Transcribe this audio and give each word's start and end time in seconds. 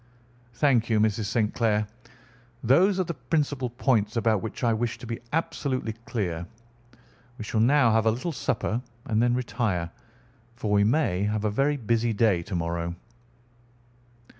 "Thank 0.55 0.89
you, 0.89 0.99
Mrs. 0.99 1.25
St. 1.25 1.53
Clair. 1.53 1.85
Those 2.63 2.99
are 2.99 3.03
the 3.03 3.13
principal 3.13 3.69
points 3.69 4.17
about 4.17 4.41
which 4.41 4.63
I 4.63 4.73
wished 4.73 4.99
to 5.01 5.05
be 5.05 5.19
absolutely 5.31 5.93
clear. 6.07 6.47
We 7.37 7.43
shall 7.43 7.59
now 7.59 7.91
have 7.91 8.07
a 8.07 8.11
little 8.11 8.31
supper 8.31 8.81
and 9.05 9.21
then 9.21 9.35
retire, 9.35 9.91
for 10.55 10.71
we 10.71 10.83
may 10.83 11.25
have 11.25 11.45
a 11.45 11.51
very 11.51 11.77
busy 11.77 12.13
day 12.13 12.41
to 12.41 12.55
morrow." 12.55 12.95